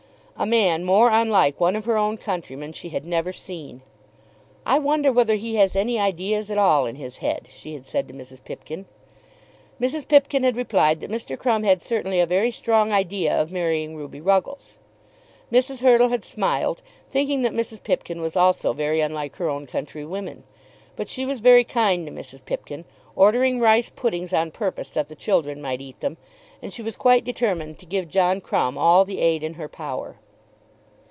A 0.37 0.45
man 0.47 0.85
more 0.85 1.11
unlike 1.11 1.59
one 1.59 1.75
of 1.75 1.85
her 1.85 1.99
own 1.99 2.17
countrymen 2.17 2.73
she 2.73 2.89
had 2.89 3.05
never 3.05 3.31
seen. 3.31 3.83
"I 4.65 4.79
wonder 4.79 5.11
whether 5.13 5.35
he 5.35 5.57
has 5.57 5.75
any 5.75 5.99
ideas 5.99 6.49
at 6.49 6.57
all 6.57 6.87
in 6.87 6.95
his 6.95 7.17
head," 7.17 7.45
she 7.51 7.75
had 7.75 7.85
said 7.85 8.07
to 8.07 8.13
Mrs. 8.15 8.43
Pipkin. 8.43 8.87
Mrs. 9.79 10.07
Pipkin 10.07 10.41
had 10.43 10.55
replied 10.57 10.99
that 11.01 11.11
Mr. 11.11 11.37
Crumb 11.37 11.61
had 11.61 11.83
certainly 11.83 12.19
a 12.19 12.25
very 12.25 12.49
strong 12.49 12.91
idea 12.91 13.39
of 13.39 13.51
marrying 13.51 13.95
Ruby 13.95 14.19
Ruggles. 14.19 14.77
Mrs. 15.51 15.81
Hurtle 15.81 16.09
had 16.09 16.25
smiled, 16.25 16.81
thinking 17.07 17.43
that 17.43 17.53
Mrs. 17.53 17.83
Pipkin 17.83 18.19
was 18.19 18.35
also 18.35 18.73
very 18.73 18.99
unlike 18.99 19.35
her 19.35 19.47
own 19.47 19.67
countrywomen. 19.67 20.43
But 20.95 21.07
she 21.07 21.23
was 21.23 21.39
very 21.41 21.63
kind 21.63 22.07
to 22.07 22.11
Mrs. 22.11 22.43
Pipkin, 22.43 22.85
ordering 23.15 23.59
rice 23.59 23.91
puddings 23.95 24.33
on 24.33 24.49
purpose 24.49 24.89
that 24.89 25.07
the 25.07 25.15
children 25.15 25.61
might 25.61 25.81
eat 25.81 25.99
them, 25.99 26.17
and 26.63 26.73
she 26.73 26.81
was 26.81 26.95
quite 26.95 27.23
determined 27.23 27.77
to 27.77 27.85
give 27.85 28.09
John 28.09 28.41
Crumb 28.41 28.75
all 28.75 29.05
the 29.05 29.19
aid 29.19 29.43
in 29.43 29.53
her 29.53 29.67
power. 29.67 30.15